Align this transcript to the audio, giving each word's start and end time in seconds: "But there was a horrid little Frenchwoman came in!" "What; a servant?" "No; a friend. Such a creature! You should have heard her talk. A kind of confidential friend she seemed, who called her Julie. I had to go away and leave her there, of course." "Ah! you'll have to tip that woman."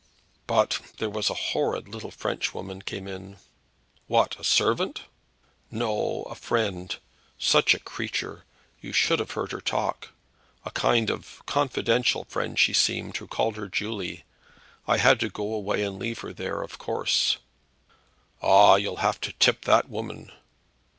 "But 0.47 0.79
there 0.97 1.11
was 1.11 1.29
a 1.29 1.35
horrid 1.53 1.87
little 1.87 2.09
Frenchwoman 2.09 2.81
came 2.81 3.07
in!" 3.07 3.37
"What; 4.07 4.35
a 4.39 4.43
servant?" 4.43 5.03
"No; 5.69 6.23
a 6.23 6.33
friend. 6.33 6.97
Such 7.37 7.75
a 7.75 7.79
creature! 7.79 8.43
You 8.79 8.93
should 8.93 9.19
have 9.19 9.33
heard 9.33 9.51
her 9.51 9.61
talk. 9.61 10.09
A 10.65 10.71
kind 10.71 11.11
of 11.11 11.45
confidential 11.45 12.23
friend 12.23 12.57
she 12.57 12.73
seemed, 12.73 13.15
who 13.17 13.27
called 13.27 13.57
her 13.57 13.67
Julie. 13.69 14.23
I 14.87 14.97
had 14.97 15.19
to 15.19 15.29
go 15.29 15.53
away 15.53 15.83
and 15.83 15.99
leave 15.99 16.17
her 16.21 16.33
there, 16.33 16.63
of 16.63 16.79
course." 16.79 17.37
"Ah! 18.41 18.77
you'll 18.77 19.01
have 19.05 19.21
to 19.21 19.33
tip 19.33 19.65
that 19.65 19.87
woman." 19.87 20.31